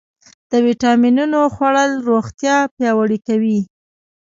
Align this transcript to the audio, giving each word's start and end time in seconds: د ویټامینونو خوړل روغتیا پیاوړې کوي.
د 0.49 0.51
ویټامینونو 0.65 1.39
خوړل 1.53 1.91
روغتیا 2.09 2.57
پیاوړې 2.75 3.19
کوي. 3.27 3.59